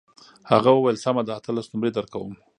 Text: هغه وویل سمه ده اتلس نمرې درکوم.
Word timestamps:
هغه 0.51 0.69
وویل 0.73 0.97
سمه 1.05 1.21
ده 1.27 1.33
اتلس 1.37 1.67
نمرې 1.73 1.91
درکوم. 1.95 2.33